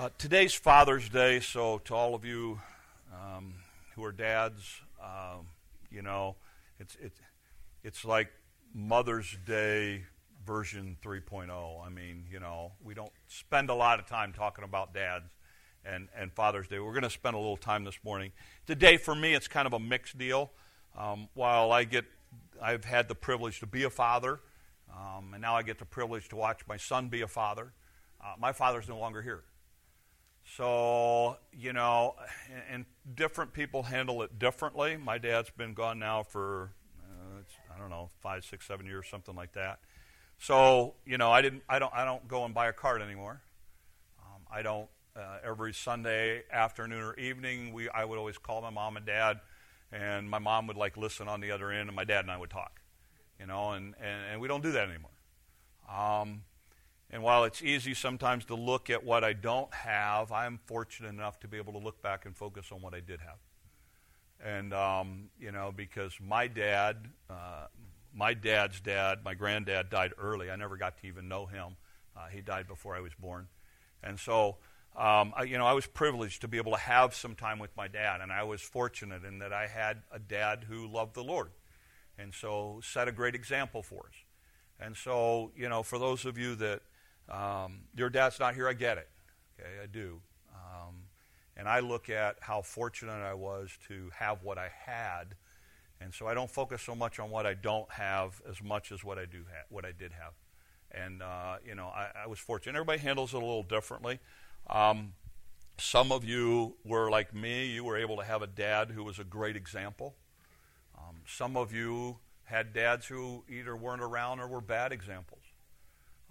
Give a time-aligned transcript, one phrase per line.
[0.00, 2.58] Uh, today's Father's Day, so to all of you
[3.12, 3.52] um,
[3.94, 5.44] who are dads, um,
[5.90, 6.36] you know,
[6.78, 7.20] it's it's
[7.84, 8.32] it's like
[8.72, 10.04] Mother's Day
[10.46, 11.50] version 3.0.
[11.84, 15.34] I mean, you know, we don't spend a lot of time talking about dads
[15.84, 16.78] and, and Father's Day.
[16.78, 18.32] We're going to spend a little time this morning.
[18.66, 20.50] Today, for me, it's kind of a mixed deal.
[20.96, 22.06] Um, while I get,
[22.62, 24.40] I've had the privilege to be a father,
[24.90, 27.74] um, and now I get the privilege to watch my son be a father.
[28.18, 29.42] Uh, my father's no longer here.
[30.56, 32.14] So, you know,
[32.52, 34.96] and, and, different people handle it differently.
[34.96, 39.34] My dad's been gone now for, uh, I don't know, five, six, seven years, something
[39.34, 39.80] like that.
[40.38, 43.42] So, you know, I didn't, I don't, I don't go and buy a card anymore.
[44.20, 44.88] Um, I don't.
[45.16, 49.40] Uh, every Sunday afternoon or evening, we, I would always call my mom and dad,
[49.90, 52.36] and my mom would like listen on the other end, and my dad and I
[52.36, 52.80] would talk.
[53.40, 55.10] You know, and, and, and we don't do that anymore.
[55.92, 56.42] Um,
[57.12, 61.40] and while it's easy sometimes to look at what I don't have, I'm fortunate enough
[61.40, 63.38] to be able to look back and focus on what I did have.
[64.42, 67.66] And, um, you know, because my dad, uh,
[68.14, 70.50] my dad's dad, my granddad died early.
[70.50, 71.76] I never got to even know him.
[72.16, 73.48] Uh, he died before I was born.
[74.02, 74.56] And so,
[74.96, 77.76] um, I, you know, I was privileged to be able to have some time with
[77.76, 78.20] my dad.
[78.20, 81.50] And I was fortunate in that I had a dad who loved the Lord.
[82.18, 84.14] And so set a great example for us.
[84.78, 86.80] And so, you know, for those of you that
[87.30, 89.08] um, your dad's not here, I get it.
[89.58, 90.20] Okay, I do.
[90.54, 90.94] Um,
[91.56, 95.34] and I look at how fortunate I was to have what I had.
[96.00, 99.04] And so I don't focus so much on what I don't have as much as
[99.04, 100.32] what I do ha- what I did have.
[100.90, 102.74] And uh, you know, I, I, was fortunate.
[102.74, 104.18] Everybody handles it a little differently.
[104.68, 105.12] Um,
[105.78, 107.66] some of you were like me.
[107.66, 110.16] You were able to have a dad who was a great example.
[110.96, 115.39] Um, some of you had dads who either weren't around or were bad examples.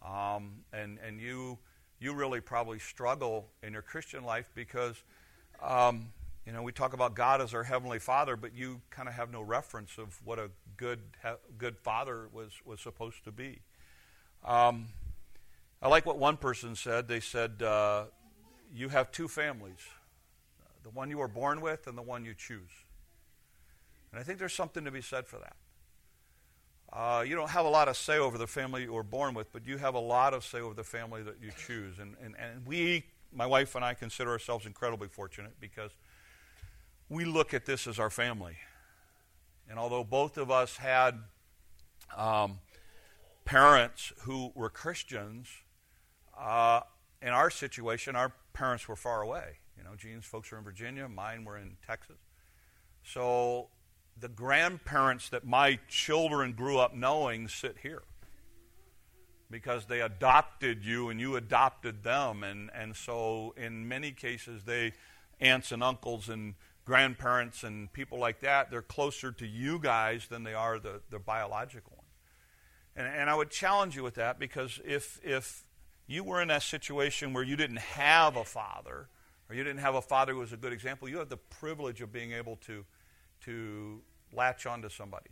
[0.06, 1.58] Um, and and you
[2.00, 4.96] you really probably struggle in your Christian life because
[5.62, 6.12] um,
[6.46, 9.32] you know we talk about God as our heavenly Father, but you kind of have
[9.32, 11.00] no reference of what a good
[11.58, 13.60] good father was was supposed to be.
[14.46, 14.88] Um,
[15.82, 17.08] I like what one person said.
[17.08, 18.06] They said uh,
[18.74, 19.80] you have two families,
[20.84, 22.70] the one you were born with and the one you choose.
[24.12, 25.56] And I think there's something to be said for that.
[26.92, 29.52] Uh, you don't have a lot of say over the family you were born with,
[29.54, 32.00] but you have a lot of say over the family that you choose.
[32.00, 35.92] And, and, and we, my wife and I, consider ourselves incredibly fortunate because
[37.08, 38.58] we look at this as our family.
[39.70, 41.20] And although both of us had
[42.18, 42.60] um,
[43.46, 45.48] parents who were Christians,
[46.36, 46.82] uh,
[47.22, 49.60] in our situation, our parents were far away.
[49.78, 52.18] You know, Jean's folks were in Virginia, mine were in Texas.
[53.04, 53.70] So
[54.20, 58.04] the grandparents that my children grew up knowing sit here.
[59.52, 64.94] Because they adopted you and you adopted them and, and so in many cases they
[65.40, 66.54] aunts and uncles and
[66.86, 71.20] grandparents and people like that they're closer to you guys than they are the, the
[71.20, 72.06] biological one.
[72.96, 75.64] And, and i would challenge you with that because if if
[76.08, 79.08] you were in that situation where you didn't have a father
[79.50, 82.02] or you didn't have a father who was a good example you have the privilege
[82.02, 82.86] of being able to
[83.42, 84.02] to
[84.34, 85.32] latch onto somebody.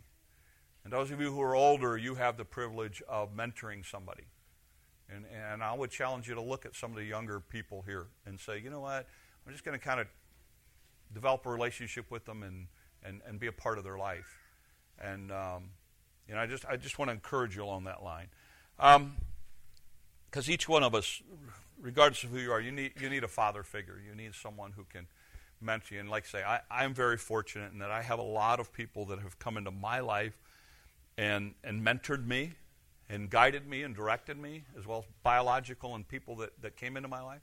[0.84, 4.24] And those of you who are older, you have the privilege of mentoring somebody.
[5.08, 8.06] And, and I would challenge you to look at some of the younger people here
[8.26, 9.06] and say, you know what,
[9.46, 10.06] I'm just going to kind of
[11.12, 12.66] develop a relationship with them and,
[13.02, 14.38] and, and be a part of their life.
[15.00, 15.70] And um,
[16.28, 18.26] you know, I just I just want to encourage you along that line,
[18.76, 18.96] because
[20.48, 21.22] um, each one of us,
[21.80, 23.98] regardless of who you are, you need you need a father figure.
[24.04, 25.06] You need someone who can
[25.60, 26.00] mention you.
[26.00, 28.72] And like I say, I, I'm very fortunate in that I have a lot of
[28.72, 30.38] people that have come into my life
[31.16, 32.52] and, and mentored me
[33.08, 36.96] and guided me and directed me, as well as biological and people that, that came
[36.96, 37.42] into my life.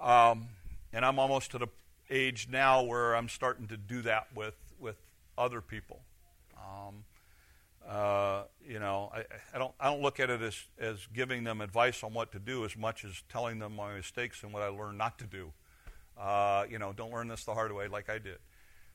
[0.00, 0.48] Um,
[0.92, 1.68] and I'm almost to the
[2.10, 4.96] age now where I'm starting to do that with, with
[5.36, 6.00] other people.
[6.56, 7.04] Um,
[7.88, 9.24] uh, you know, I,
[9.54, 12.38] I, don't, I don't look at it as, as giving them advice on what to
[12.38, 15.52] do as much as telling them my mistakes and what I learned not to do.
[16.18, 18.38] Uh, you know, don't learn this the hard way like I did.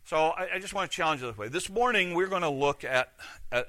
[0.05, 1.47] So I, I just want to challenge you this way.
[1.47, 3.13] This morning we're going to look at,
[3.51, 3.67] at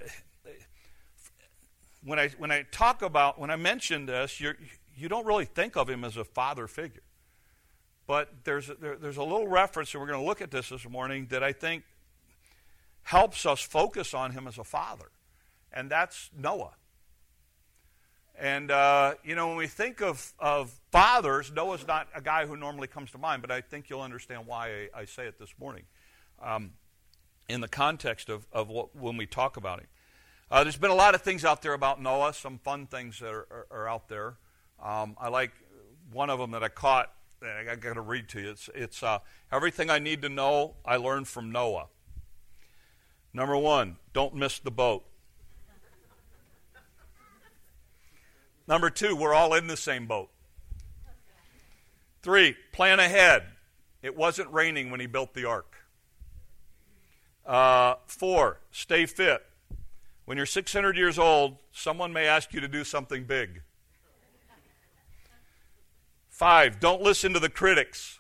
[2.04, 4.54] when I when I talk about when I mention this, you
[4.96, 7.02] you don't really think of him as a father figure,
[8.06, 10.88] but there's there, there's a little reference, and we're going to look at this this
[10.88, 11.84] morning that I think
[13.02, 15.10] helps us focus on him as a father,
[15.72, 16.74] and that's Noah.
[18.36, 22.56] And, uh, you know, when we think of, of fathers, Noah's not a guy who
[22.56, 25.54] normally comes to mind, but I think you'll understand why I, I say it this
[25.58, 25.84] morning
[26.42, 26.72] um,
[27.48, 29.86] in the context of, of what, when we talk about him.
[30.50, 33.32] Uh, there's been a lot of things out there about Noah, some fun things that
[33.32, 34.34] are, are, are out there.
[34.82, 35.52] Um, I like
[36.12, 38.50] one of them that I caught that I got to read to you.
[38.50, 39.18] It's, it's uh,
[39.52, 41.86] everything I need to know I learned from Noah.
[43.32, 45.04] Number one, don't miss the boat.
[48.66, 50.30] Number two, we're all in the same boat.
[52.22, 53.44] Three, plan ahead.
[54.02, 55.76] It wasn't raining when he built the ark.
[57.44, 59.44] Uh, four, stay fit.
[60.24, 63.60] When you're 600 years old, someone may ask you to do something big.
[66.30, 68.18] Five, don't listen to the critics.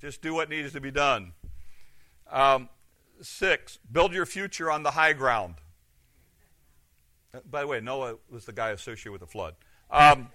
[0.00, 1.32] Just do what needs to be done.
[2.30, 2.68] Um,
[3.22, 5.54] six, build your future on the high ground.
[7.32, 9.54] Uh, by the way, Noah was the guy associated with the flood.
[9.90, 10.28] Um,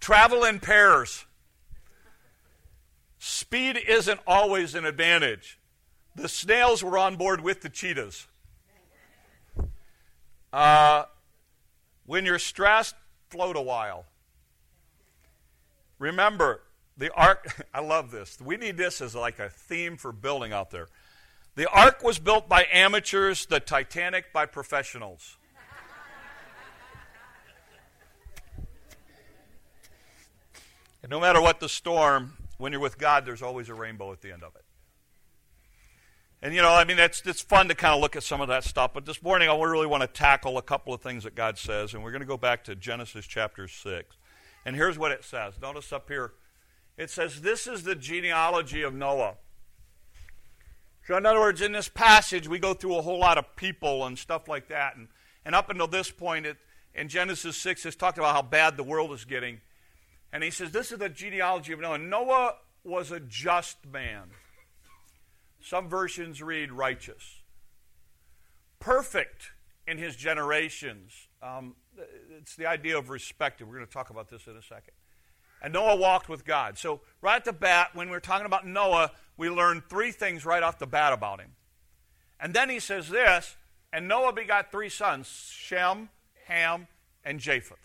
[0.00, 1.24] travel in pairs.
[3.18, 5.58] Speed isn't always an advantage.
[6.14, 8.26] The snails were on board with the cheetahs.
[10.52, 11.04] Uh,
[12.06, 12.94] when you're stressed,
[13.30, 14.04] float a while.
[15.98, 16.60] Remember,
[16.96, 18.38] the ark, I love this.
[18.40, 20.88] We need this as like a theme for building out there.
[21.56, 25.38] The ark was built by amateurs, the Titanic by professionals.
[31.04, 34.22] And no matter what the storm, when you're with God, there's always a rainbow at
[34.22, 34.64] the end of it.
[36.40, 38.48] And you know, I mean, it's it's fun to kind of look at some of
[38.48, 38.92] that stuff.
[38.94, 41.92] But this morning, I really want to tackle a couple of things that God says,
[41.92, 44.16] and we're going to go back to Genesis chapter six.
[44.64, 45.60] And here's what it says.
[45.60, 46.32] Notice up here,
[46.96, 49.34] it says, "This is the genealogy of Noah."
[51.06, 54.06] So, in other words, in this passage, we go through a whole lot of people
[54.06, 55.08] and stuff like that, and
[55.44, 56.56] and up until this point, it,
[56.94, 59.60] in Genesis six, it's talked about how bad the world is getting,
[60.34, 64.30] and he says, "This is the genealogy of Noah." Noah was a just man.
[65.62, 67.40] Some versions read righteous.
[68.80, 69.52] Perfect
[69.86, 71.28] in his generations.
[71.42, 71.76] Um,
[72.38, 73.62] it's the idea of respect.
[73.62, 74.92] We're going to talk about this in a second.
[75.62, 76.76] And Noah walked with God.
[76.76, 80.62] So, right at the bat, when we're talking about Noah, we learn three things right
[80.62, 81.52] off the bat about him.
[82.38, 83.56] And then he says this
[83.92, 86.10] And Noah begot three sons Shem,
[86.46, 86.88] Ham,
[87.24, 87.83] and Japheth.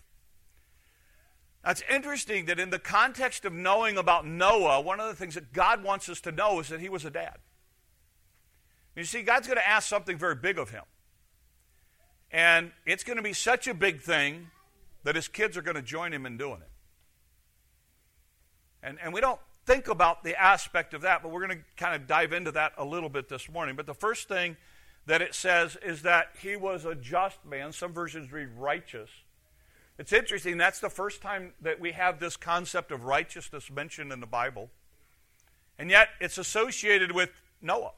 [1.64, 5.52] That's interesting that in the context of knowing about Noah, one of the things that
[5.52, 7.36] God wants us to know is that he was a dad.
[8.96, 10.84] You see, God's going to ask something very big of him.
[12.30, 14.48] And it's going to be such a big thing
[15.04, 16.70] that his kids are going to join him in doing it.
[18.82, 21.94] And, and we don't think about the aspect of that, but we're going to kind
[21.94, 23.76] of dive into that a little bit this morning.
[23.76, 24.56] But the first thing
[25.06, 27.72] that it says is that he was a just man.
[27.72, 29.10] Some versions read righteous.
[30.00, 34.20] It's interesting, that's the first time that we have this concept of righteousness mentioned in
[34.20, 34.70] the Bible.
[35.78, 37.28] And yet it's associated with
[37.60, 37.92] Noah.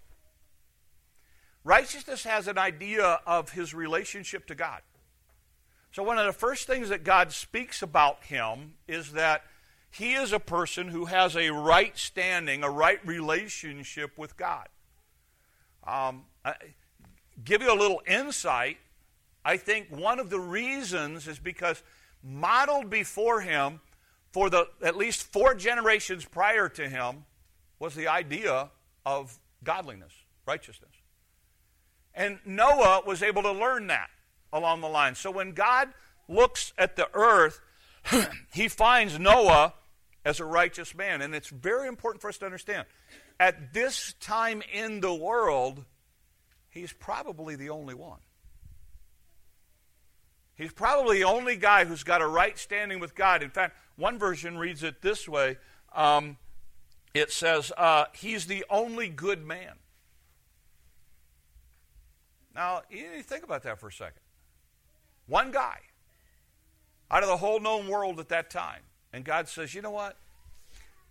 [1.62, 4.80] Righteousness has an idea of his relationship to God.
[5.92, 9.44] So, one of the first things that God speaks about him is that
[9.88, 14.66] he is a person who has a right standing, a right relationship with God.
[15.86, 16.54] Um, I,
[17.44, 18.78] give you a little insight.
[19.44, 21.82] I think one of the reasons is because
[22.22, 23.80] modeled before him
[24.30, 27.24] for the at least four generations prior to him
[27.78, 28.70] was the idea
[29.04, 30.12] of godliness,
[30.46, 30.92] righteousness.
[32.14, 34.10] And Noah was able to learn that
[34.52, 35.14] along the line.
[35.14, 35.88] So when God
[36.28, 37.60] looks at the earth,
[38.52, 39.74] he finds Noah
[40.24, 41.22] as a righteous man.
[41.22, 42.86] And it's very important for us to understand.
[43.40, 45.84] At this time in the world,
[46.70, 48.20] he's probably the only one.
[50.56, 53.42] He's probably the only guy who's got a right standing with God.
[53.42, 55.56] In fact, one version reads it this way
[55.94, 56.36] um,
[57.14, 59.74] it says, uh, He's the only good man.
[62.54, 64.20] Now, you think about that for a second.
[65.26, 65.78] One guy
[67.10, 68.80] out of the whole known world at that time.
[69.12, 70.16] And God says, you know what?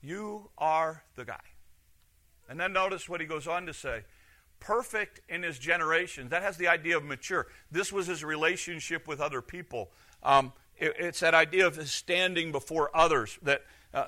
[0.01, 1.39] You are the guy.
[2.49, 4.03] And then notice what he goes on to say
[4.61, 6.29] perfect in his generation.
[6.29, 7.47] That has the idea of mature.
[7.69, 9.91] This was his relationship with other people.
[10.23, 13.37] Um, it, it's that idea of his standing before others.
[13.41, 13.63] That
[13.93, 14.05] uh,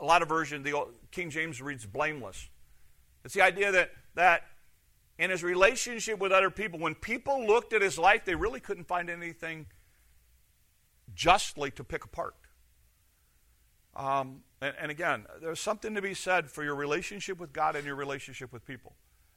[0.00, 2.48] a lot of versions, the King James reads blameless.
[3.24, 4.42] It's the idea that that
[5.18, 8.86] in his relationship with other people, when people looked at his life, they really couldn't
[8.86, 9.66] find anything
[11.14, 12.34] justly to pick apart.
[13.96, 17.86] Um, and, and, again, there's something to be said for your relationship with God and
[17.86, 18.96] your relationship with people.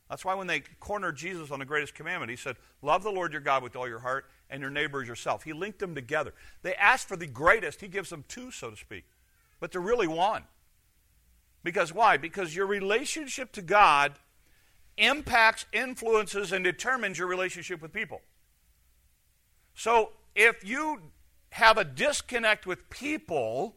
[0.10, 3.34] That's why when they cornered Jesus on the greatest commandment, he said, Love the Lord
[3.34, 5.44] your God with all your heart and your neighbor as yourself.
[5.44, 6.34] He linked them together.
[6.62, 9.06] They asked for the greatest, he gives them two, so to speak.
[9.60, 10.44] But they're really one.
[11.64, 12.16] Because why?
[12.16, 14.14] Because your relationship to God
[14.98, 18.22] impacts, influences, and determines your relationship with people.
[19.76, 21.02] So if you
[21.50, 23.76] have a disconnect with people,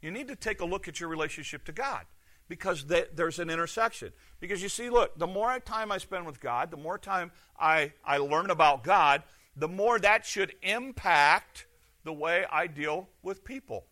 [0.00, 2.06] you need to take a look at your relationship to God
[2.48, 4.12] because they, there's an intersection.
[4.40, 7.92] Because you see, look, the more time I spend with God, the more time I,
[8.04, 9.22] I learn about God,
[9.56, 11.66] the more that should impact
[12.04, 13.86] the way I deal with people.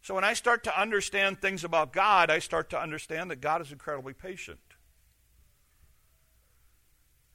[0.00, 3.60] So when I start to understand things about God, I start to understand that God
[3.60, 4.60] is incredibly patient.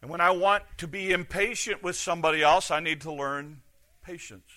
[0.01, 3.61] And when I want to be impatient with somebody else, I need to learn
[4.01, 4.49] patience.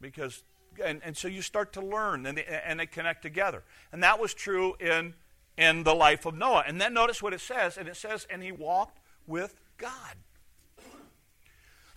[0.00, 0.42] Because
[0.82, 3.62] and, and so you start to learn and they, and they connect together.
[3.92, 5.14] And that was true in,
[5.56, 6.64] in the life of Noah.
[6.66, 10.16] And then notice what it says, and it says, and he walked with God.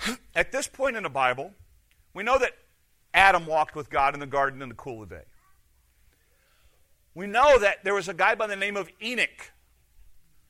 [0.36, 1.54] At this point in the Bible,
[2.14, 2.54] we know that
[3.14, 5.24] Adam walked with God in the garden in the cool of the day.
[7.14, 9.52] We know that there was a guy by the name of Enoch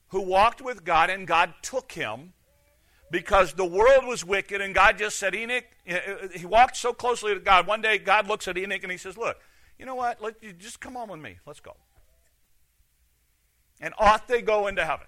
[0.09, 2.33] who walked with God, and God took him
[3.09, 5.65] because the world was wicked, and God just said, Enoch,
[6.35, 7.67] he walked so closely to God.
[7.67, 9.37] One day, God looks at Enoch and he says, Look,
[9.79, 10.21] you know what?
[10.21, 11.37] Let you just come on with me.
[11.45, 11.75] Let's go.
[13.79, 15.07] And off they go into heaven.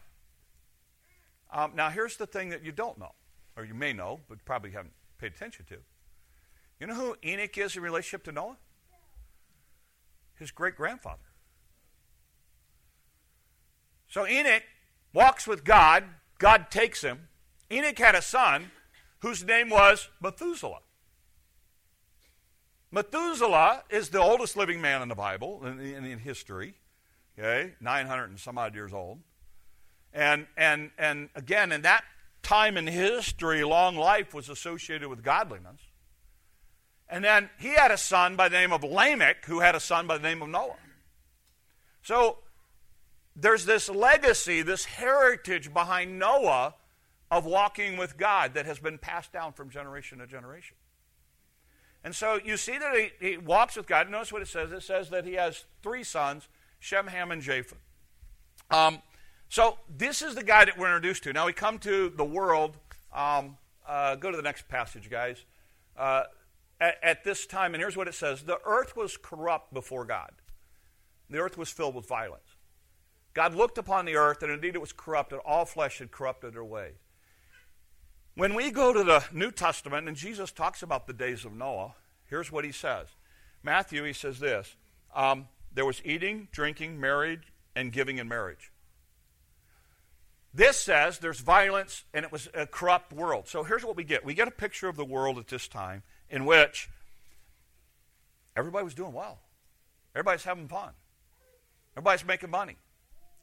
[1.51, 3.11] Um, now, here's the thing that you don't know,
[3.57, 5.77] or you may know, but probably haven't paid attention to.
[6.79, 8.57] You know who Enoch is in relationship to Noah?
[10.35, 11.17] His great grandfather.
[14.07, 14.63] So Enoch
[15.13, 16.03] walks with God,
[16.37, 17.27] God takes him.
[17.71, 18.71] Enoch had a son
[19.19, 20.79] whose name was Methuselah.
[22.91, 26.73] Methuselah is the oldest living man in the Bible, in, in, in history,
[27.37, 29.19] okay, 900 and some odd years old.
[30.13, 32.03] And, and, and again, in that
[32.41, 35.81] time in history, long life was associated with godliness.
[37.07, 40.07] And then he had a son by the name of Lamech, who had a son
[40.07, 40.77] by the name of Noah.
[42.01, 42.39] So
[43.35, 46.75] there's this legacy, this heritage behind Noah
[47.31, 50.75] of walking with God that has been passed down from generation to generation.
[52.03, 54.09] And so you see that he, he walks with God.
[54.09, 54.71] Notice what it says.
[54.71, 56.47] It says that he has three sons,
[56.79, 57.77] Shem, Ham, and Japheth.
[58.71, 59.01] Um,
[59.49, 61.33] so this is the guy that we're introduced to.
[61.33, 62.77] Now we come to the world.
[63.13, 63.57] Um,
[63.87, 65.43] uh, go to the next passage, guys.
[65.97, 66.23] Uh,
[66.79, 70.31] at, at this time, and here's what it says The earth was corrupt before God,
[71.29, 72.55] the earth was filled with violence.
[73.33, 75.39] God looked upon the earth, and indeed it was corrupted.
[75.45, 76.95] All flesh had corrupted their ways.
[78.35, 81.95] When we go to the New Testament and Jesus talks about the days of Noah,
[82.25, 83.07] here's what he says.
[83.63, 84.75] Matthew, he says this
[85.15, 88.71] um, there was eating, drinking, marriage, and giving in marriage.
[90.53, 93.47] This says there's violence and it was a corrupt world.
[93.47, 96.03] So here's what we get we get a picture of the world at this time
[96.29, 96.89] in which
[98.55, 99.39] everybody was doing well,
[100.15, 100.91] everybody's having fun,
[101.95, 102.77] everybody's making money,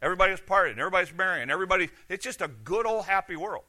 [0.03, 3.65] everybody's partying, everybody's marrying, everybody, it's just a good old happy world.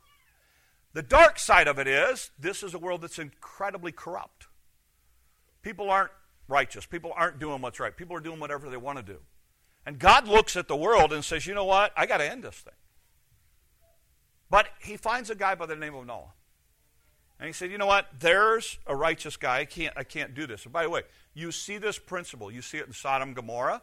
[0.94, 4.48] The dark side of it is this is a world that's incredibly corrupt.
[5.62, 6.12] People aren't
[6.48, 6.86] righteous.
[6.86, 7.96] People aren't doing what's right.
[7.96, 9.20] People are doing whatever they want to do.
[9.86, 11.92] And God looks at the world and says, you know what?
[11.96, 12.74] I got to end this thing.
[14.50, 16.34] But he finds a guy by the name of Noah.
[17.40, 18.08] And he said, you know what?
[18.20, 19.60] There's a righteous guy.
[19.60, 20.64] I can't, I can't do this.
[20.64, 21.04] And by the way,
[21.34, 22.52] you see this principle.
[22.52, 23.82] You see it in Sodom and Gomorrah,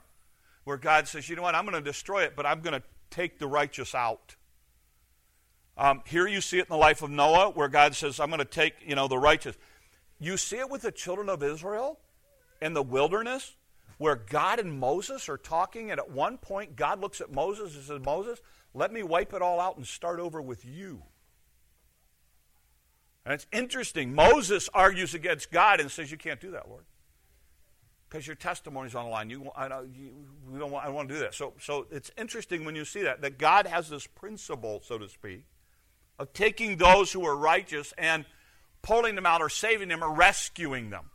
[0.64, 1.54] where God says, you know what?
[1.54, 4.34] I'm going to destroy it, but I'm going to take the righteous out.
[5.76, 8.38] Um, here you see it in the life of Noah, where God says, I'm going
[8.38, 9.56] to take, you know, the righteous.
[10.20, 11.98] You see it with the children of Israel
[12.62, 13.56] in the wilderness,
[13.98, 17.84] where God and Moses are talking, and at one point, God looks at Moses and
[17.84, 18.40] says, Moses,
[18.72, 21.02] let me wipe it all out and start over with you.
[23.24, 24.14] And it's interesting.
[24.14, 26.84] Moses argues against God and says, You can't do that, Lord.
[28.08, 29.30] Because your testimony's on the line.
[29.30, 30.12] You, I, you,
[30.48, 31.34] we don't want, I don't want to do that.
[31.34, 35.08] So, so it's interesting when you see that, that God has this principle, so to
[35.08, 35.44] speak,
[36.18, 38.24] of taking those who are righteous and
[38.82, 41.10] pulling them out or saving them or rescuing them.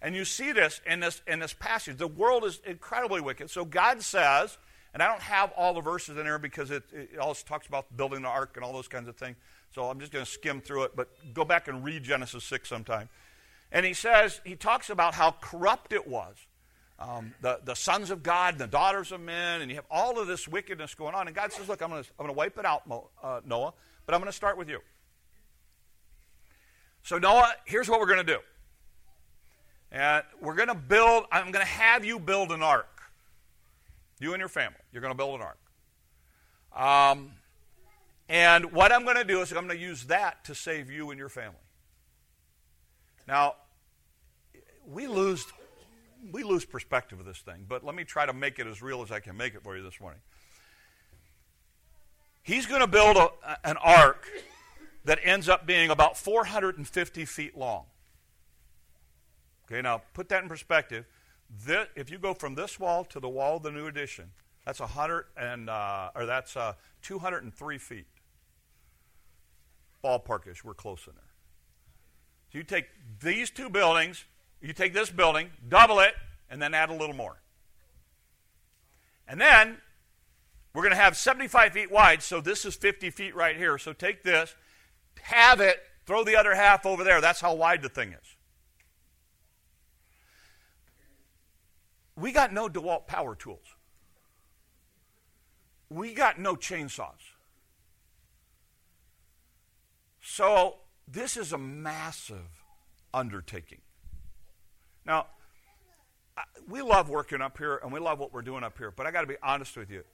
[0.00, 1.96] And you see this in this in this passage.
[1.96, 3.50] The world is incredibly wicked.
[3.50, 4.56] So God says,
[4.94, 7.96] and I don't have all the verses in there because it, it also talks about
[7.96, 9.36] building the ark and all those kinds of things.
[9.74, 12.68] So I'm just going to skim through it, but go back and read Genesis 6
[12.68, 13.08] sometime.
[13.70, 16.36] And he says, he talks about how corrupt it was.
[16.98, 20.18] Um, the, the sons of God and the daughters of men, and you have all
[20.18, 21.28] of this wickedness going on.
[21.28, 22.82] And God says, Look, I'm going to I'm to wipe it out,
[23.22, 23.72] uh, Noah.
[24.08, 24.80] But I'm going to start with you.
[27.02, 28.38] So, Noah, here's what we're going to do.
[29.92, 33.02] And we're going to build, I'm going to have you build an ark.
[34.18, 34.78] You and your family.
[34.94, 35.58] You're going to build an ark.
[36.74, 37.32] Um,
[38.30, 41.10] and what I'm going to do is I'm going to use that to save you
[41.10, 41.58] and your family.
[43.26, 43.56] Now,
[44.90, 45.44] we lose
[46.32, 49.02] we lose perspective of this thing, but let me try to make it as real
[49.02, 50.20] as I can make it for you this morning.
[52.48, 53.28] He's going to build a,
[53.62, 54.26] an ark
[55.04, 57.84] that ends up being about 450 feet long.
[59.66, 61.04] Okay, now put that in perspective.
[61.66, 64.30] This, if you go from this wall to the wall of the new addition,
[64.64, 68.06] that's a hundred and uh, or that's uh, 203 feet.
[70.02, 71.24] Ballparkish, we're close in there.
[72.50, 72.86] So you take
[73.20, 74.24] these two buildings,
[74.62, 76.14] you take this building, double it,
[76.48, 77.42] and then add a little more.
[79.28, 79.76] And then
[80.78, 83.78] we're going to have 75 feet wide, so this is 50 feet right here.
[83.78, 84.54] So take this,
[85.22, 87.20] have it, throw the other half over there.
[87.20, 88.36] That's how wide the thing is.
[92.14, 93.66] We got no DeWalt power tools.
[95.90, 97.26] We got no chainsaws.
[100.20, 100.76] So
[101.08, 102.62] this is a massive
[103.12, 103.80] undertaking.
[105.04, 105.26] Now,
[106.68, 109.10] we love working up here and we love what we're doing up here, but I
[109.10, 110.04] got to be honest with you.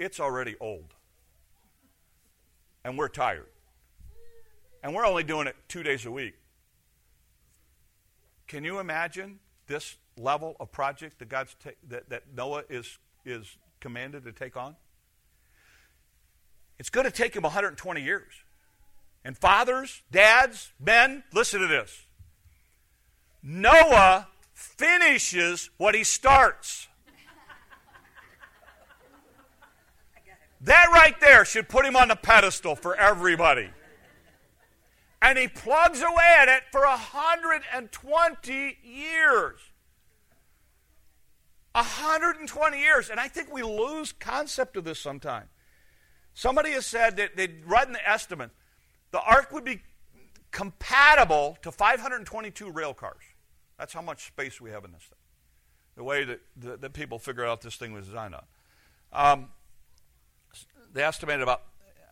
[0.00, 0.94] It's already old.
[2.84, 3.50] And we're tired.
[4.82, 6.34] And we're only doing it two days a week.
[8.48, 13.58] Can you imagine this level of project that God's ta- that, that Noah is is
[13.78, 14.74] commanded to take on?
[16.78, 18.32] It's going to take him 120 years.
[19.22, 22.06] And fathers, dads, men, listen to this.
[23.42, 26.88] Noah finishes what he starts.
[30.62, 33.70] That right there should put him on the pedestal for everybody.
[35.22, 39.60] And he plugs away at it for 120 years.
[41.72, 43.10] 120 years.
[43.10, 45.48] And I think we lose concept of this sometimes.
[46.34, 48.50] Somebody has said that they'd run the estimate.
[49.10, 49.82] The ark would be
[50.50, 53.22] compatible to 522 rail cars.
[53.78, 55.18] That's how much space we have in this thing.
[55.96, 58.44] The way that, that, that people figure out this thing was designed on.
[59.12, 59.48] Um,
[60.92, 61.62] they estimated about,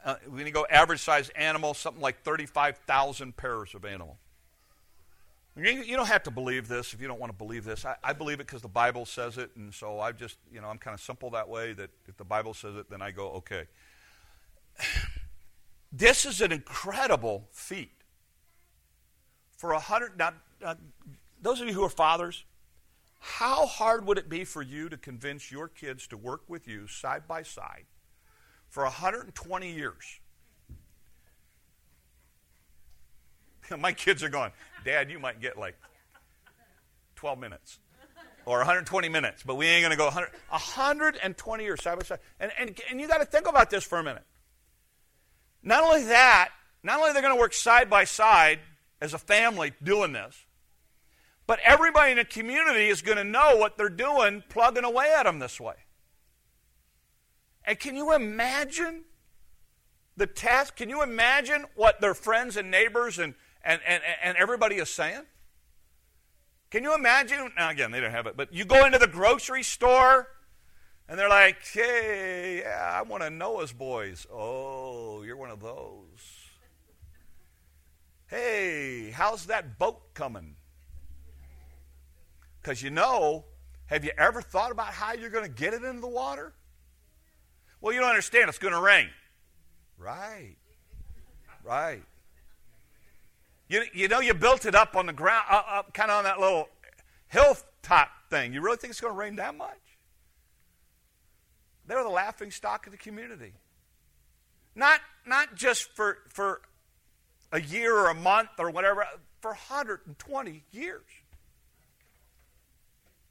[0.04, 4.18] uh, when you go average size animal, something like 35,000 pairs of animal.
[5.56, 7.84] You, you, don't have to believe this if you don't want to believe this.
[7.84, 10.68] I, I believe it because the Bible says it, and so I just, you know,
[10.68, 13.30] I'm kind of simple that way that if the Bible says it, then I go,
[13.32, 13.64] okay.
[15.90, 17.92] This is an incredible feat.
[19.56, 20.74] For a hundred, now, now
[21.40, 22.44] those of you who are fathers,
[23.18, 26.86] how hard would it be for you to convince your kids to work with you
[26.88, 27.86] side by side
[28.68, 30.20] for 120 years?
[33.78, 34.52] My kids are going,
[34.84, 35.76] Dad, you might get like
[37.16, 37.78] 12 minutes
[38.46, 42.20] or 120 minutes, but we ain't going to go 100, 120 years side by side.
[42.40, 44.24] And, and, and you got to think about this for a minute.
[45.62, 46.50] Not only that,
[46.82, 48.60] not only they're they going to work side by side
[49.00, 50.46] as a family doing this,
[51.46, 55.24] but everybody in the community is going to know what they're doing, plugging away at
[55.24, 55.74] them this way.
[57.68, 59.04] And can you imagine
[60.16, 60.76] the task?
[60.76, 65.24] Can you imagine what their friends and neighbors and, and, and, and everybody is saying?
[66.70, 67.52] Can you imagine?
[67.58, 70.28] Now, again, they don't have it, but you go into the grocery store
[71.10, 74.26] and they're like, hey, yeah, I'm one of Noah's boys.
[74.32, 76.46] Oh, you're one of those.
[78.28, 80.56] Hey, how's that boat coming?
[82.62, 83.44] Because you know,
[83.86, 86.54] have you ever thought about how you're going to get it into the water?
[87.80, 88.48] Well, you don't understand.
[88.48, 89.08] It's going to rain.
[89.98, 90.56] Right.
[91.64, 92.02] Right.
[93.68, 96.24] You, you know, you built it up on the ground, uh, uh, kind of on
[96.24, 96.68] that little
[97.28, 98.54] hilltop thing.
[98.54, 99.78] You really think it's going to rain that much?
[101.86, 103.52] They were the laughing stock of the community.
[104.74, 106.62] Not, not just for, for
[107.52, 109.04] a year or a month or whatever,
[109.40, 111.02] for 120 years.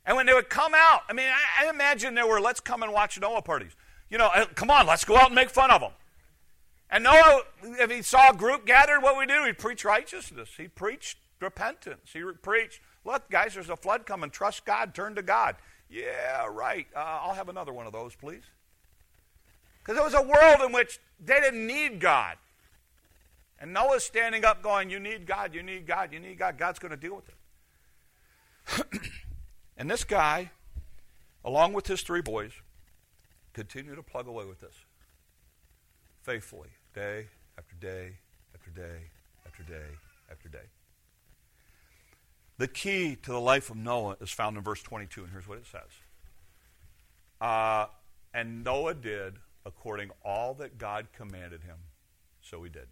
[0.05, 2.81] And when they would come out, I mean, I, I imagine there were let's come
[2.83, 3.75] and watch Noah parties.
[4.09, 5.91] You know, uh, come on, let's go out and make fun of them.
[6.89, 9.43] And Noah, if he saw a group gathered, what we do?
[9.45, 10.49] He'd preach righteousness.
[10.55, 12.11] He preached repentance.
[12.13, 14.29] He preached, look, guys, there's a flood coming.
[14.29, 14.95] Trust God.
[14.95, 15.57] Turn to God.
[15.89, 16.87] Yeah, right.
[16.95, 18.43] Uh, I'll have another one of those, please.
[19.83, 22.37] Because it was a world in which they didn't need God.
[23.59, 26.57] And Noah's standing up going, You need God, you need God, you need God.
[26.57, 29.01] God's going to deal with it.
[29.77, 30.49] And this guy,
[31.45, 32.51] along with his three boys,
[33.57, 34.75] continue to plug away with this
[36.21, 37.25] faithfully, day
[37.57, 38.11] after day
[38.53, 38.99] after day
[39.47, 39.89] after day
[40.29, 40.67] after day.
[42.59, 45.57] The key to the life of Noah is found in verse 22, and here's what
[45.57, 45.89] it says.
[47.41, 47.87] Uh,
[48.31, 51.77] and Noah did according all that God commanded him,
[52.41, 52.89] so he did.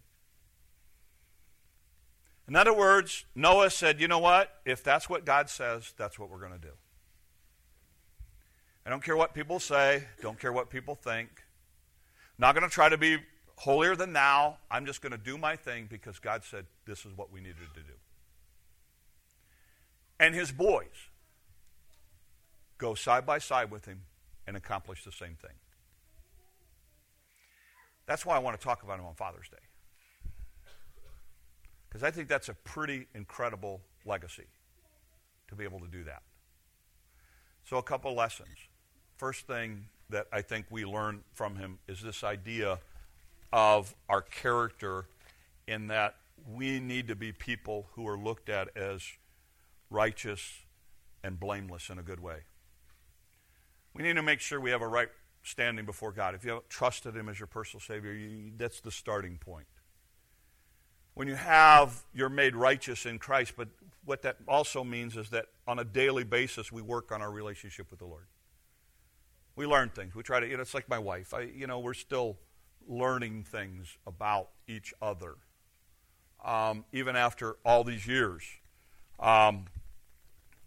[2.47, 4.61] In other words, Noah said, you know what?
[4.65, 6.73] If that's what God says, that's what we're going to do.
[8.85, 11.29] I don't care what people say, don't care what people think.
[11.35, 13.17] I'm Not going to try to be
[13.57, 14.57] holier than thou.
[14.69, 17.73] I'm just going to do my thing because God said this is what we needed
[17.73, 17.93] to do.
[20.19, 21.09] And his boys
[22.77, 24.01] go side by side with him
[24.45, 25.55] and accomplish the same thing.
[28.05, 29.57] That's why I want to talk about him on Father's Day.
[31.87, 34.45] Because I think that's a pretty incredible legacy
[35.47, 36.21] to be able to do that.
[37.63, 38.49] So, a couple lessons.
[39.17, 42.79] First thing that I think we learn from him is this idea
[43.53, 45.05] of our character,
[45.67, 46.15] in that
[46.53, 49.01] we need to be people who are looked at as
[49.89, 50.59] righteous
[51.23, 52.39] and blameless in a good way.
[53.93, 55.07] We need to make sure we have a right
[55.43, 56.35] standing before God.
[56.35, 59.67] If you haven't trusted Him as your personal Savior, you, that's the starting point.
[61.13, 63.69] When you have, you're made righteous in Christ, but
[64.03, 67.89] what that also means is that on a daily basis, we work on our relationship
[67.89, 68.25] with the Lord.
[69.55, 70.15] We learn things.
[70.15, 71.33] We try to, you know, it's like my wife.
[71.33, 72.37] I, you know, we're still
[72.87, 75.35] learning things about each other,
[76.43, 78.43] um, even after all these years.
[79.19, 79.65] Um,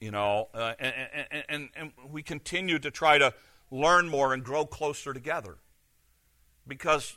[0.01, 0.94] you know, uh, and,
[1.31, 3.35] and, and, and we continue to try to
[3.70, 5.59] learn more and grow closer together
[6.66, 7.16] because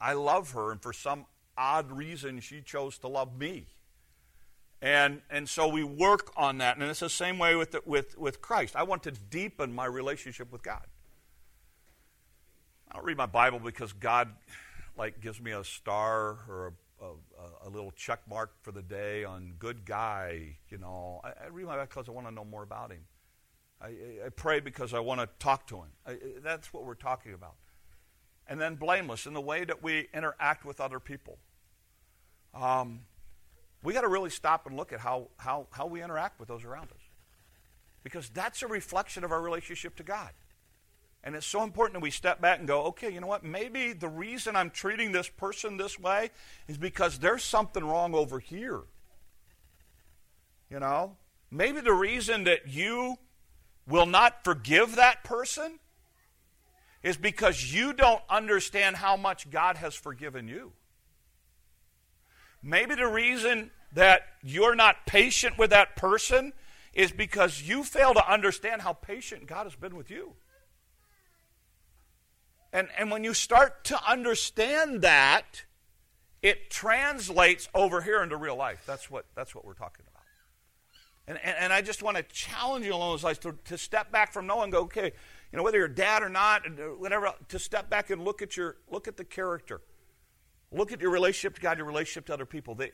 [0.00, 3.66] I love her, and for some odd reason, she chose to love me.
[4.84, 6.76] And, and so we work on that.
[6.76, 8.76] And it's the same way with, the, with, with Christ.
[8.76, 10.84] I want to deepen my relationship with God.
[12.92, 14.28] I don't read my Bible because God
[14.94, 19.24] like gives me a star or a a, a, little check mark for the day
[19.24, 20.56] on good guy.
[20.70, 23.04] You know, I, I read my Bible because I want to know more about him.
[23.82, 23.88] I,
[24.24, 25.88] I pray because I want to talk to him.
[26.06, 27.56] I, that's what we're talking about.
[28.46, 31.38] And then blameless in the way that we interact with other people.
[32.54, 33.00] Um,
[33.84, 36.64] we got to really stop and look at how, how, how we interact with those
[36.64, 37.02] around us.
[38.02, 40.30] Because that's a reflection of our relationship to God.
[41.22, 43.44] And it's so important that we step back and go, okay, you know what?
[43.44, 46.30] Maybe the reason I'm treating this person this way
[46.66, 48.82] is because there's something wrong over here.
[50.70, 51.16] You know?
[51.50, 53.16] Maybe the reason that you
[53.86, 55.78] will not forgive that person
[57.02, 60.72] is because you don't understand how much God has forgiven you.
[62.64, 66.54] Maybe the reason that you're not patient with that person
[66.94, 70.32] is because you fail to understand how patient God has been with you.
[72.72, 75.64] And, and when you start to understand that,
[76.42, 78.82] it translates over here into real life.
[78.86, 80.22] That's what, that's what we're talking about.
[81.26, 84.10] And, and, and I just want to challenge you along those lines to, to step
[84.10, 85.12] back from knowing, go, okay,
[85.52, 86.62] you know, whether you're dad or not,
[86.98, 89.80] whatever, to step back and look at your look at the character.
[90.74, 92.74] Look at your relationship to God, your relationship to other people.
[92.74, 92.90] They,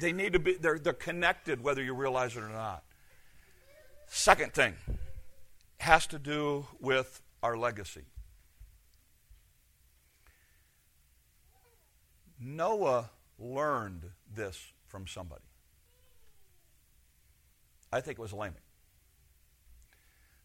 [0.00, 2.84] they need to be, they're, they're connected whether you realize it or not.
[4.06, 4.74] Second thing
[5.78, 8.04] has to do with our legacy.
[12.40, 15.44] Noah learned this from somebody.
[17.92, 18.62] I think it was Lamech.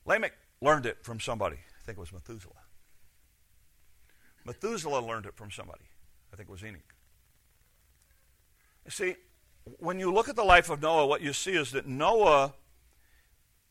[0.06, 1.56] Lamech learned it from somebody.
[1.56, 2.54] I think it was Methuselah.
[4.46, 5.86] Methuselah learned it from somebody.
[6.32, 6.94] I think it was Enoch.
[8.86, 9.16] You see,
[9.80, 12.54] when you look at the life of Noah, what you see is that Noah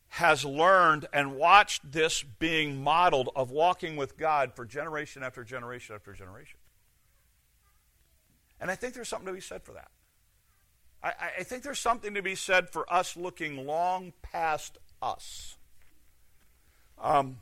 [0.08, 5.94] has learned and watched this being modeled of walking with God for generation after generation
[5.94, 6.58] after generation.
[8.60, 9.90] And I think there's something to be said for that.
[11.02, 15.56] I, I think there's something to be said for us looking long past us.
[16.98, 17.38] Um,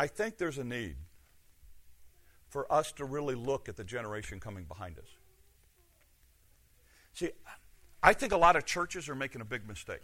[0.00, 0.96] I think there's a need
[2.48, 5.04] for us to really look at the generation coming behind us.
[7.12, 7.28] See,
[8.02, 10.00] I think a lot of churches are making a big mistake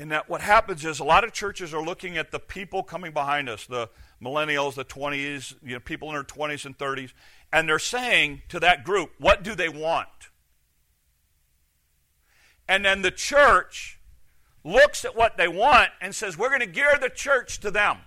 [0.00, 3.12] in that what happens is a lot of churches are looking at the people coming
[3.12, 3.88] behind us, the
[4.20, 7.12] millennials, the 20s, you know, people in their 20s and 30s,
[7.52, 10.08] and they're saying to that group, what do they want?
[12.68, 14.00] And then the church
[14.64, 17.98] looks at what they want and says, we're going to gear the church to them.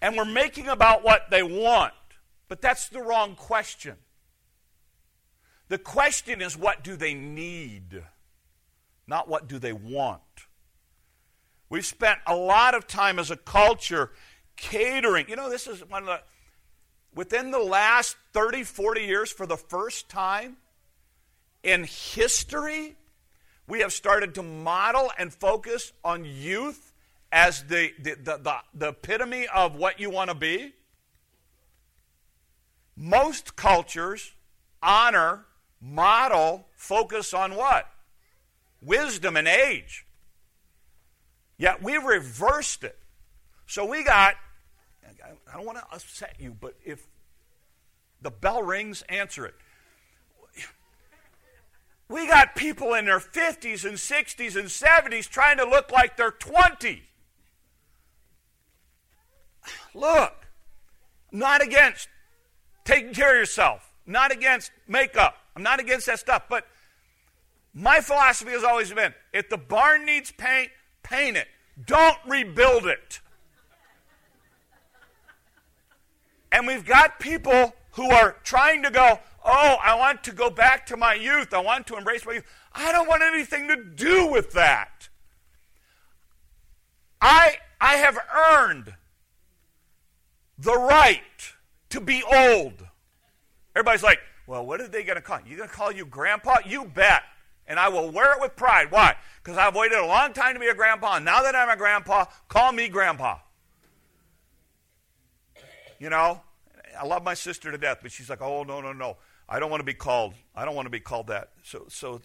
[0.00, 1.94] And we're making about what they want.
[2.48, 3.96] But that's the wrong question.
[5.68, 8.02] The question is, what do they need?
[9.06, 10.20] not what do they want.
[11.68, 14.10] We've spent a lot of time as a culture
[14.56, 15.28] catering.
[15.28, 16.20] You know, this is one of the,
[17.14, 20.56] within the last 30, 40 years, for the first time
[21.62, 22.96] in history,
[23.66, 26.92] we have started to model and focus on youth
[27.32, 30.72] as the, the, the, the, the epitome of what you want to be.
[32.96, 34.32] Most cultures
[34.82, 35.46] honor,
[35.80, 37.90] model, focus on what?
[38.82, 40.06] wisdom and age.
[41.58, 42.98] Yet we reversed it.
[43.66, 44.36] So we got,
[45.04, 47.06] I don't want to upset you, but if
[48.22, 49.54] the bell rings, answer it.
[52.56, 57.02] People in their 50s and 60s and 70s trying to look like they're 20.
[59.94, 60.46] Look,
[61.30, 62.08] not against
[62.84, 65.36] taking care of yourself, not against makeup.
[65.54, 66.66] I'm not against that stuff, but
[67.74, 70.70] my philosophy has always been if the barn needs paint,
[71.02, 71.48] paint it.
[71.84, 73.20] Don't rebuild it.
[76.52, 80.86] And we've got people who are trying to go, oh, I want to go back
[80.86, 81.54] to my youth.
[81.54, 82.44] I want to embrace my youth.
[82.72, 85.08] I don't want anything to do with that.
[87.20, 88.18] I, I have
[88.50, 88.94] earned
[90.58, 91.20] the right
[91.90, 92.86] to be old.
[93.74, 95.52] Everybody's like, well, what are they going to call you?
[95.52, 96.56] You going to call you grandpa?
[96.66, 97.22] You bet.
[97.66, 98.90] And I will wear it with pride.
[98.90, 99.16] Why?
[99.42, 101.16] Because I've waited a long time to be a grandpa.
[101.16, 103.38] And now that I'm a grandpa, call me grandpa.
[105.98, 106.42] You know,
[106.98, 109.16] I love my sister to death, but she's like, oh, no, no, no.
[109.48, 110.34] I don't want to be called.
[110.54, 111.50] I don't want to be called that.
[111.62, 112.20] So, so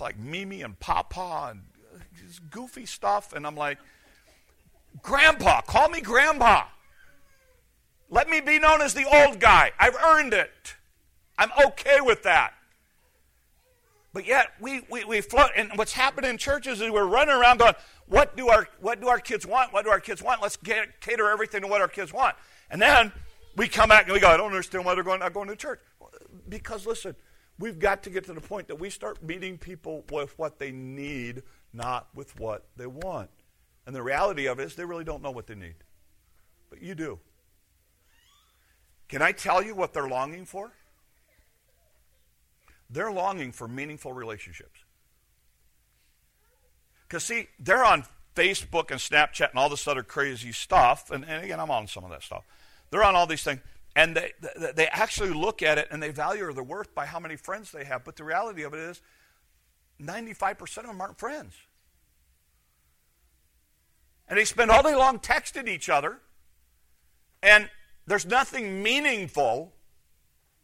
[0.00, 1.62] like Mimi and Papa and
[2.50, 3.32] goofy stuff.
[3.32, 3.78] And I'm like,
[5.02, 6.64] Grandpa, call me Grandpa.
[8.10, 9.72] Let me be known as the old guy.
[9.78, 10.76] I've earned it.
[11.38, 12.52] I'm okay with that.
[14.12, 17.58] But yet we, we, we float and what's happening in churches is we're running around
[17.58, 17.74] going,
[18.06, 19.72] what do our what do our kids want?
[19.72, 20.42] What do our kids want?
[20.42, 22.36] Let's get, cater everything to what our kids want.
[22.70, 23.10] And then
[23.56, 25.56] we come back and we go, I don't understand why they're going, not going to
[25.56, 25.80] church.
[26.52, 27.16] Because listen,
[27.58, 30.70] we've got to get to the point that we start meeting people with what they
[30.70, 33.30] need, not with what they want.
[33.86, 35.76] And the reality of it is they really don't know what they need.
[36.68, 37.18] But you do.
[39.08, 40.72] Can I tell you what they're longing for?
[42.90, 44.84] They're longing for meaningful relationships.
[47.08, 48.04] Because, see, they're on
[48.36, 51.10] Facebook and Snapchat and all this other crazy stuff.
[51.10, 52.44] And, and again, I'm on some of that stuff.
[52.90, 53.60] They're on all these things.
[53.94, 54.32] And they,
[54.74, 57.84] they actually look at it and they value their worth by how many friends they
[57.84, 58.04] have.
[58.04, 59.02] But the reality of it is,
[60.00, 61.54] 95% of them aren't friends.
[64.28, 66.18] And they spend all day long texting each other.
[67.42, 67.68] And
[68.06, 69.74] there's nothing meaningful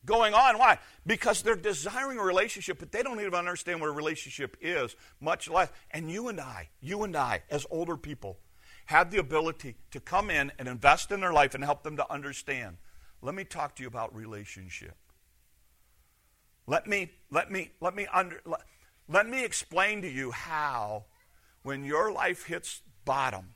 [0.06, 0.58] going on.
[0.58, 0.78] Why?
[1.06, 5.50] Because they're desiring a relationship, but they don't even understand what a relationship is, much
[5.50, 5.70] less.
[5.90, 8.38] And you and I, you and I, as older people,
[8.86, 12.10] have the ability to come in and invest in their life and help them to
[12.10, 12.78] understand.
[13.20, 14.96] Let me talk to you about relationship.
[16.66, 18.60] Let me let me let me under let,
[19.08, 21.06] let me explain to you how
[21.62, 23.54] when your life hits bottom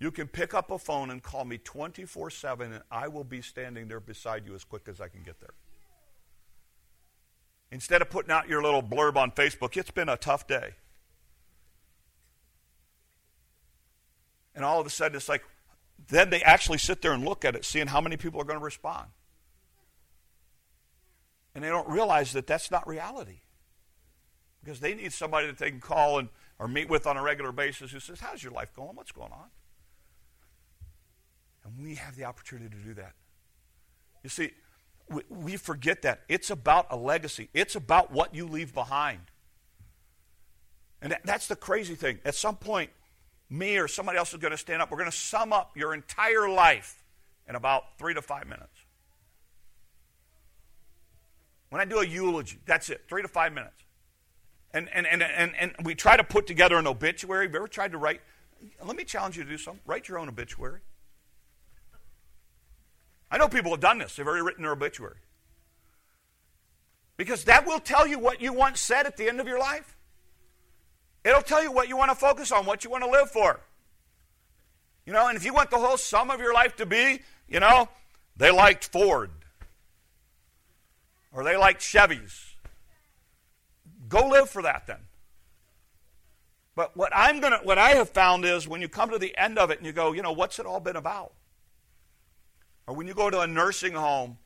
[0.00, 3.42] you can pick up a phone and call me 24 7, and I will be
[3.42, 5.54] standing there beside you as quick as I can get there.
[7.70, 10.74] Instead of putting out your little blurb on Facebook, it's been a tough day.
[14.54, 15.44] And all of a sudden, it's like,
[16.06, 18.58] then they actually sit there and look at it, seeing how many people are going
[18.58, 19.08] to respond.
[21.54, 23.40] And they don't realize that that's not reality.
[24.62, 27.52] Because they need somebody that they can call and, or meet with on a regular
[27.52, 28.94] basis who says, How's your life going?
[28.94, 29.48] What's going on?
[31.64, 33.12] And we have the opportunity to do that.
[34.22, 34.50] You see,
[35.08, 36.20] we, we forget that.
[36.28, 39.20] It's about a legacy, it's about what you leave behind.
[41.00, 42.18] And that, that's the crazy thing.
[42.24, 42.90] At some point,
[43.50, 44.90] me or somebody else is going to stand up.
[44.90, 47.02] We're going to sum up your entire life
[47.48, 48.72] in about three to five minutes.
[51.70, 53.82] When I do a eulogy, that's it, three to five minutes.
[54.72, 57.46] And, and, and, and, and we try to put together an obituary.
[57.46, 58.20] Have you ever tried to write?
[58.84, 59.80] Let me challenge you to do something.
[59.86, 60.80] Write your own obituary.
[63.30, 65.16] I know people have done this, they've already written their obituary.
[67.16, 69.97] Because that will tell you what you once said at the end of your life.
[71.28, 73.60] It'll tell you what you want to focus on, what you want to live for.
[75.04, 77.60] You know, and if you want the whole sum of your life to be, you
[77.60, 77.90] know,
[78.38, 79.30] they liked Ford
[81.30, 82.54] or they liked Chevys,
[84.08, 85.00] go live for that then.
[86.74, 89.58] But what I'm gonna, what I have found is when you come to the end
[89.58, 91.32] of it and you go, you know, what's it all been about?
[92.86, 94.38] Or when you go to a nursing home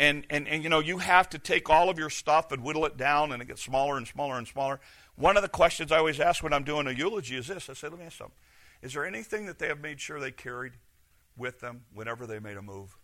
[0.00, 2.84] and, and, and you know you have to take all of your stuff and whittle
[2.86, 4.80] it down and it gets smaller and smaller and smaller.
[5.16, 7.70] One of the questions I always ask when I'm doing a eulogy is this.
[7.70, 8.36] I say, let me ask something.
[8.82, 10.72] Is there anything that they have made sure they carried
[11.36, 12.96] with them whenever they made a move?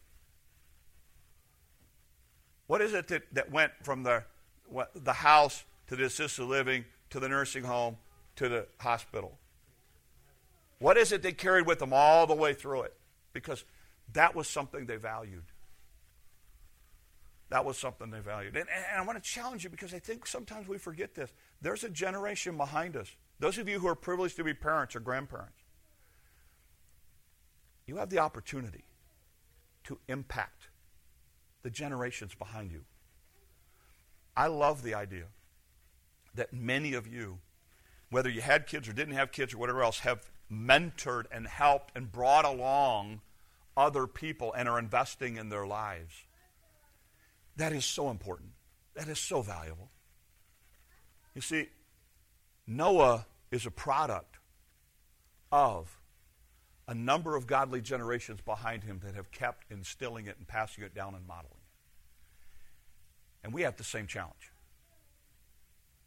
[2.67, 4.25] What is it that, that went from the,
[4.67, 7.97] what, the house to the assisted living to the nursing home
[8.37, 9.39] to the hospital?
[10.79, 12.95] What is it they carried with them all the way through it?
[13.33, 13.65] Because
[14.13, 15.45] that was something they valued.
[17.51, 18.57] That was something they valued.
[18.57, 21.33] And, and, I want to challenge you because I think sometimes we forget this.
[21.61, 23.09] There's a generation behind us.
[23.41, 25.59] Those of you who are privileged to be parents or grandparents,
[27.87, 28.85] you have the opportunity
[29.85, 30.69] to impact
[31.63, 32.85] the generations behind you.
[34.37, 35.25] I love the idea
[36.35, 37.39] that many of you,
[38.11, 41.91] whether you had kids or didn't have kids or whatever else, have mentored and helped
[41.97, 43.23] and brought along
[43.77, 46.13] other people and are investing in their lives.
[47.61, 48.53] That is so important.
[48.95, 49.91] That is so valuable.
[51.35, 51.69] You see,
[52.67, 54.39] Noah is a product
[55.53, 55.99] of
[56.89, 60.95] a number of godly generations behind him that have kept instilling it and passing it
[60.95, 63.45] down and modeling it.
[63.45, 64.53] And we have the same challenge.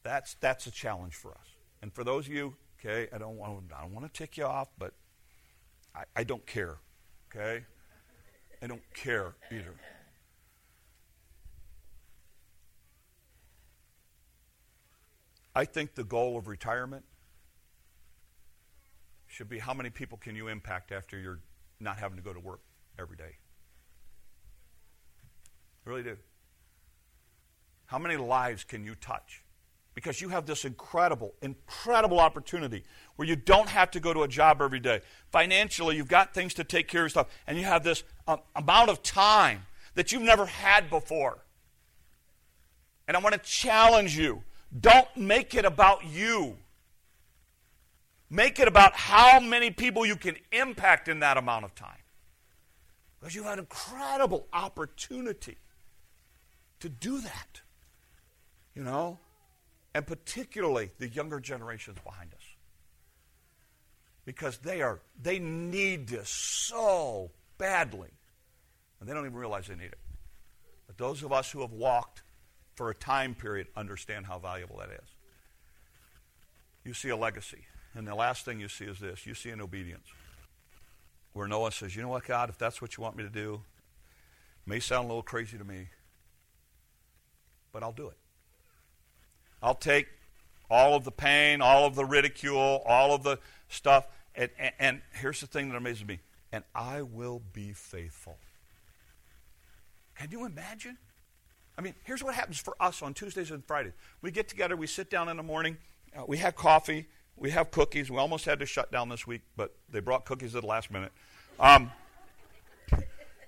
[0.02, 1.48] That's, that's a challenge for us.
[1.84, 4.46] And for those of you, okay, I don't want, I don't want to tick you
[4.46, 4.94] off, but
[5.96, 6.78] I, I don't care,
[7.30, 7.64] okay?
[8.60, 9.76] I don't care either.
[15.56, 17.06] I think the goal of retirement
[19.28, 21.40] should be how many people can you impact after you're
[21.80, 22.62] not having to go to work
[23.00, 23.38] every day?
[25.86, 26.18] I really do.
[27.86, 29.44] How many lives can you touch?
[29.94, 32.84] Because you have this incredible, incredible opportunity
[33.16, 35.02] where you don't have to go to a job every day.
[35.32, 38.90] Financially, you've got things to take care of stuff, and you have this uh, amount
[38.90, 41.44] of time that you've never had before.
[43.08, 44.44] And I want to challenge you
[44.80, 46.58] don't make it about you.
[48.30, 51.98] Make it about how many people you can impact in that amount of time.
[53.20, 55.58] Because you have an incredible opportunity
[56.80, 57.62] to do that.
[58.74, 59.20] You know?
[59.94, 62.42] And particularly the younger generations behind us.
[64.26, 68.10] Because they are they need this so badly.
[69.00, 70.00] And they don't even realize they need it.
[70.88, 72.24] But those of us who have walked
[72.76, 75.10] for a time period understand how valuable that is.
[76.84, 77.66] You see a legacy.
[77.96, 80.08] And the last thing you see is this you see an obedience.
[81.34, 83.62] Where Noah says, You know what, God, if that's what you want me to do,
[84.66, 85.88] may sound a little crazy to me,
[87.72, 88.18] but I'll do it.
[89.62, 90.08] I'll take
[90.70, 94.08] all of the pain, all of the ridicule, all of the stuff.
[94.36, 96.20] And, and, and here's the thing that amazes me
[96.54, 98.38] and I will be faithful.
[100.16, 101.00] Can you imagine?
[101.78, 103.94] I mean, here's what happens for us on Tuesdays and Fridays.
[104.22, 105.78] We get together, we sit down in the morning,
[106.16, 108.12] uh, we have coffee, we have cookies.
[108.12, 110.92] We almost had to shut down this week, but they brought cookies at the last
[110.92, 111.12] minute.
[111.60, 111.92] Um,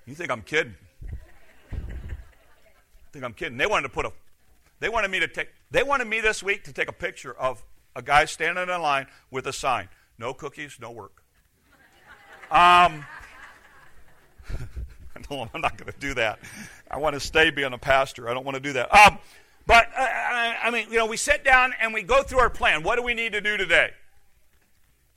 [0.05, 0.75] you think I'm kidding?
[3.15, 3.57] think I'm kidding?
[3.57, 4.11] They wanted to put a,
[4.79, 7.63] they wanted me to take, they wanted me this week to take a picture of
[7.95, 11.23] a guy standing in line with a sign: "No cookies, no work."
[12.51, 13.05] Um,
[15.53, 16.39] I'm not going to do that.
[16.89, 18.29] I want to stay being a pastor.
[18.29, 18.93] I don't want to do that.
[18.95, 19.17] Um,
[19.67, 20.01] but, uh,
[20.63, 22.83] I mean, you know, we sit down and we go through our plan.
[22.83, 23.91] What do we need to do today?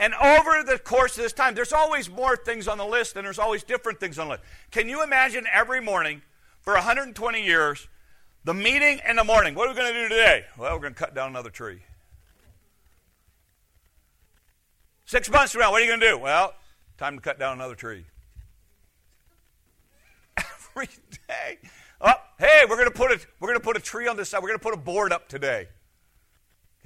[0.00, 3.26] And over the course of this time, there's always more things on the list and
[3.26, 4.44] there's always different things on the list.
[4.70, 6.22] Can you imagine every morning
[6.60, 7.88] for 120 years,
[8.44, 9.54] the meeting in the morning?
[9.54, 10.44] What are we going to do today?
[10.56, 11.80] Well, we're going to cut down another tree.
[15.04, 16.18] Six months from now, what are you going to do?
[16.18, 16.54] Well,
[16.96, 18.04] time to cut down another tree.
[20.78, 20.94] Every
[21.26, 21.58] day.
[22.00, 24.44] Oh, hey, we're to put a we're to put a tree on this side.
[24.44, 25.66] We're to put a board up today.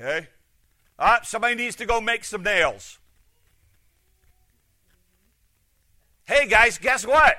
[0.01, 0.29] Okay?
[0.99, 2.99] Ah, somebody needs to go make some nails.
[6.25, 7.37] Hey guys, guess what?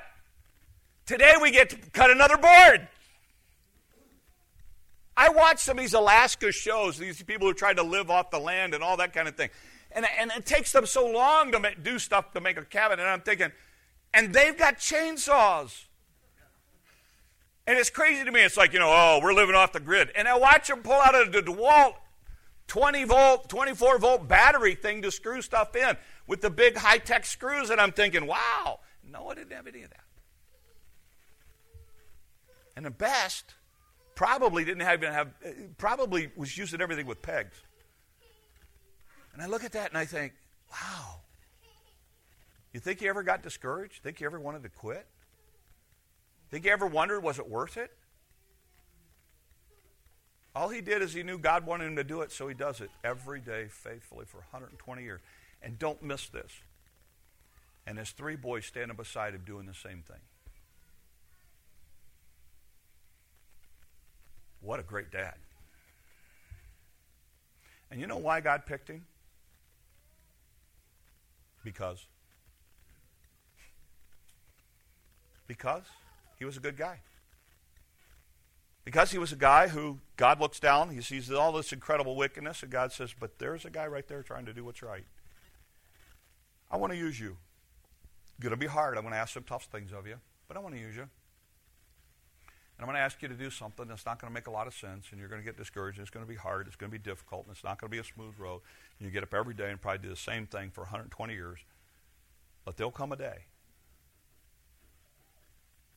[1.06, 2.86] Today we get to cut another board.
[5.16, 8.38] I watch some of these Alaska shows, these people who try to live off the
[8.38, 9.50] land and all that kind of thing.
[9.90, 13.00] And, and it takes them so long to make, do stuff to make a cabin.
[13.00, 13.50] And I'm thinking,
[14.12, 15.86] and they've got chainsaws.
[17.66, 18.40] And it's crazy to me.
[18.40, 20.10] It's like, you know, oh, we're living off the grid.
[20.14, 21.94] And I watch them pull out a DeWalt
[22.66, 25.96] 20 volt, 24 volt battery thing to screw stuff in
[26.26, 27.70] with the big high tech screws.
[27.70, 30.04] And I'm thinking, wow, no, I didn't have any of that.
[32.76, 33.54] And the best
[34.14, 35.28] probably didn't even have
[35.78, 37.56] probably was using everything with pegs.
[39.32, 40.32] And I look at that and I think,
[40.70, 41.20] wow.
[42.72, 44.02] You think you ever got discouraged?
[44.02, 45.06] Think you ever wanted to quit?
[46.50, 47.90] Think you ever wondered, was it worth it?
[50.54, 52.80] All he did is he knew God wanted him to do it, so he does
[52.80, 55.20] it every day faithfully for 120 years.
[55.62, 56.52] And don't miss this.
[57.86, 60.20] And his three boys standing beside him doing the same thing.
[64.60, 65.34] What a great dad.
[67.90, 69.04] And you know why God picked him?
[71.64, 72.06] Because.
[75.46, 75.82] Because
[76.38, 77.00] he was a good guy.
[78.84, 82.62] Because he was a guy who God looks down, he sees all this incredible wickedness,
[82.62, 85.06] and God says, But there's a guy right there trying to do what's right.
[86.70, 87.36] I want to use you.
[88.24, 88.96] It's going to be hard.
[88.96, 90.16] I'm going to ask some tough things of you,
[90.48, 91.02] but I want to use you.
[91.02, 94.50] And I'm going to ask you to do something that's not going to make a
[94.50, 96.66] lot of sense, and you're going to get discouraged, and it's going to be hard,
[96.66, 98.60] it's going to be difficult, and it's not going to be a smooth road.
[98.98, 101.60] And you get up every day and probably do the same thing for 120 years.
[102.64, 103.44] But there'll come a day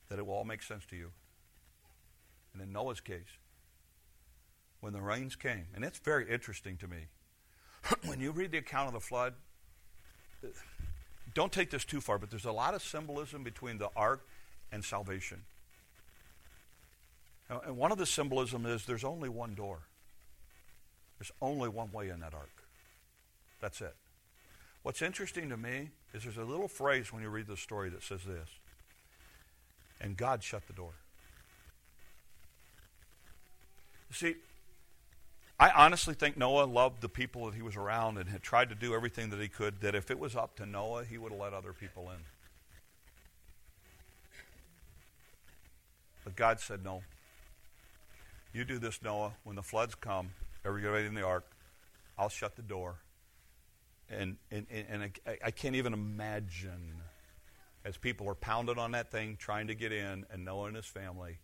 [0.08, 1.10] that it will all make sense to you.
[2.52, 3.38] And in Noah's case,
[4.80, 7.06] when the rains came, and it's very interesting to me,
[8.06, 9.34] when you read the account of the flood,
[11.34, 14.26] don't take this too far, but there's a lot of symbolism between the ark
[14.72, 15.42] and salvation.
[17.48, 19.80] And one of the symbolism is there's only one door.
[21.18, 22.62] There's only one way in that ark.
[23.60, 23.94] That's it.
[24.82, 28.02] What's interesting to me is there's a little phrase when you read the story that
[28.02, 28.48] says this.
[30.00, 30.92] And God shut the door.
[34.10, 34.36] See,
[35.60, 38.74] I honestly think Noah loved the people that he was around and had tried to
[38.74, 41.40] do everything that he could, that if it was up to Noah, he would have
[41.40, 42.20] let other people in.
[46.24, 47.02] But God said, No.
[48.52, 49.32] You do this, Noah.
[49.44, 50.30] When the floods come,
[50.64, 51.44] everybody in the ark,
[52.16, 52.96] I'll shut the door.
[54.10, 57.02] And, and, and I, I can't even imagine
[57.88, 60.84] as people are pounding on that thing trying to get in, and Noah and his
[60.84, 61.38] family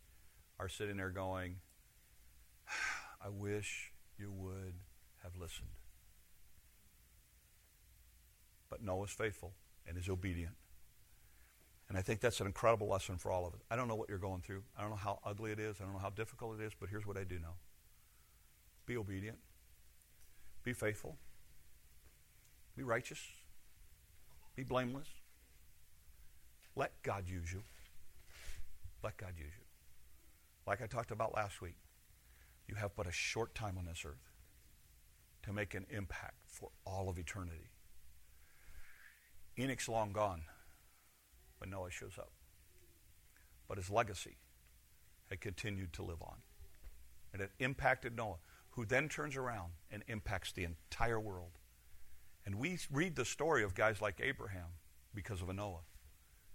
[0.61, 1.57] are sitting there going,
[3.25, 4.75] I wish you would
[5.23, 5.71] have listened.
[8.69, 9.55] But Noah's faithful
[9.89, 10.53] and is obedient.
[11.89, 13.61] And I think that's an incredible lesson for all of us.
[13.71, 14.65] I don't know what you're going through.
[14.77, 15.77] I don't know how ugly it is.
[15.81, 17.55] I don't know how difficult it is, but here's what I do know
[18.85, 19.39] be obedient,
[20.63, 21.17] be faithful,
[22.77, 23.21] be righteous,
[24.55, 25.09] be blameless.
[26.77, 27.63] Let God use you.
[29.03, 29.65] Let God use you.
[30.67, 31.77] Like I talked about last week,
[32.67, 34.31] you have but a short time on this earth
[35.43, 37.69] to make an impact for all of eternity.
[39.59, 40.43] Enoch's long gone
[41.59, 42.33] when Noah shows up.
[43.69, 44.37] But his legacy
[45.29, 46.37] had continued to live on.
[47.33, 48.37] And it impacted Noah,
[48.71, 51.53] who then turns around and impacts the entire world.
[52.47, 54.69] And we read the story of guys like Abraham
[55.15, 55.81] because of a Noah.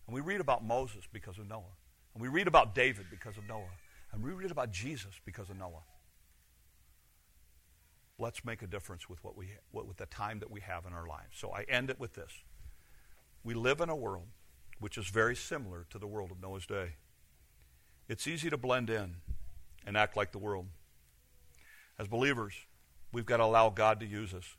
[0.09, 1.75] And we read about Moses because of Noah.
[2.15, 3.75] And we read about David because of Noah.
[4.11, 5.83] And we read about Jesus because of Noah
[8.19, 10.93] let's make a difference with what we what, with the time that we have in
[10.93, 11.37] our lives.
[11.37, 12.31] So I end it with this.
[13.43, 14.27] We live in a world
[14.79, 16.93] which is very similar to the world of Noah's day.
[18.07, 19.15] It's easy to blend in
[19.85, 20.67] and act like the world.
[21.97, 22.53] As believers,
[23.11, 24.55] we've got to allow God to use us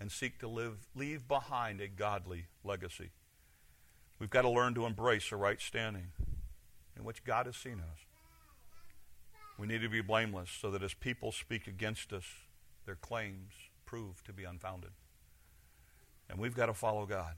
[0.00, 3.10] and seek to live leave behind a godly legacy.
[4.22, 6.12] We've got to learn to embrace a right standing
[6.96, 7.98] in which God has seen us.
[9.58, 12.22] We need to be blameless so that as people speak against us,
[12.86, 13.52] their claims
[13.84, 14.90] prove to be unfounded.
[16.30, 17.34] And we've got to follow God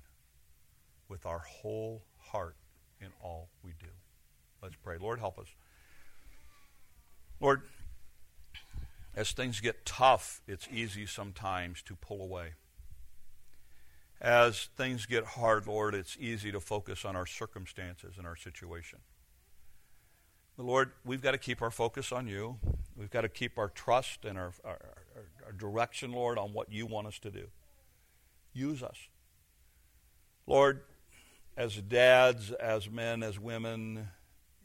[1.09, 2.57] with our whole heart
[3.01, 3.89] in all we do.
[4.63, 4.99] Let's pray.
[5.01, 5.49] Lord, help us.
[7.41, 7.63] Lord,
[9.17, 12.49] as things get tough, it's easy sometimes to pull away.
[14.25, 19.01] As things get hard, Lord, it's easy to focus on our circumstances and our situation.
[20.57, 22.57] But Lord, we've got to keep our focus on you.
[22.97, 24.79] We've got to keep our trust and our, our,
[25.45, 27.49] our, direction, Lord, on what you want us to do.
[28.55, 28.97] Use us.
[30.47, 30.81] Lord,
[31.55, 34.09] as dads, as men, as women,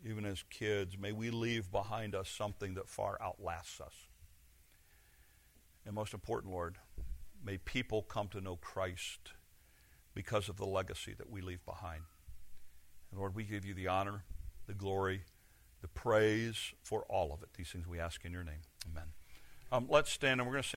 [0.06, 4.08] even as kids, may we leave behind us something that far outlasts us.
[5.86, 6.78] And most important, Lord,
[7.44, 9.34] may people come to know Christ
[10.14, 12.02] because of the legacy that we leave behind.
[13.12, 14.24] And Lord, we give you the honor,
[14.68, 15.22] the glory,
[15.82, 17.50] the praise for all of it.
[17.56, 18.62] These things we ask in your name.
[18.92, 19.08] Amen.
[19.72, 20.68] Um, let's stand and we're going to